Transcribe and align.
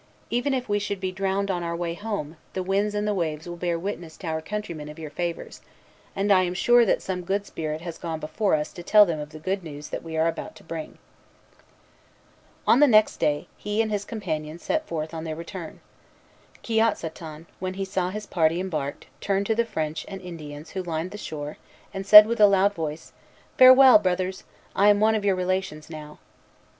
Even 0.31 0.51
if 0.55 0.67
we 0.67 0.79
should 0.79 0.99
be 0.99 1.11
drowned 1.11 1.51
on 1.51 1.61
our 1.61 1.75
way 1.75 1.93
home, 1.93 2.37
the 2.53 2.63
winds 2.63 2.95
and 2.95 3.07
the 3.07 3.13
waves 3.13 3.47
will 3.47 3.55
bear 3.55 3.77
witness 3.77 4.17
to 4.17 4.25
our 4.25 4.41
countrymen 4.41 4.89
of 4.89 4.97
your 4.97 5.11
favors; 5.11 5.61
and 6.15 6.31
I 6.31 6.41
am 6.41 6.55
sure 6.55 6.85
that 6.87 7.03
some 7.03 7.21
good 7.21 7.45
spirit 7.45 7.81
has 7.81 7.99
gone 7.99 8.19
before 8.19 8.55
us 8.55 8.73
to 8.73 8.81
tell 8.81 9.05
them 9.05 9.19
of 9.19 9.29
the 9.29 9.37
good 9.37 9.63
news 9.63 9.89
that 9.89 10.01
we 10.01 10.17
are 10.17 10.27
about 10.27 10.55
to 10.55 10.63
bring." 10.63 10.97
Vimont, 12.65 12.65
Relation, 12.65 12.65
1645, 12.65 12.65
28. 12.65 12.71
On 12.73 12.79
the 12.79 12.87
next 12.91 13.17
day, 13.17 13.47
he 13.57 13.79
and 13.83 13.91
his 13.91 14.03
companion 14.03 14.57
set 14.57 14.87
forth 14.87 15.13
on 15.13 15.23
their 15.23 15.35
return. 15.35 15.81
Kiotsaton, 16.63 17.45
when 17.59 17.75
he 17.75 17.85
saw 17.85 18.09
his 18.09 18.25
party 18.25 18.59
embarked, 18.59 19.05
turned 19.21 19.45
to 19.45 19.53
the 19.53 19.65
French 19.65 20.03
and 20.07 20.19
Indians 20.19 20.71
who 20.71 20.81
lined 20.81 21.11
the 21.11 21.19
shore, 21.19 21.57
and 21.93 22.07
said 22.07 22.25
with 22.25 22.41
a 22.41 22.47
loud 22.47 22.73
voice, 22.73 23.13
"Farewell, 23.55 23.99
brothers! 23.99 24.45
I 24.75 24.87
am 24.87 24.99
one 24.99 25.13
of 25.13 25.23
your 25.23 25.35
relations 25.35 25.91
now." 25.91 26.17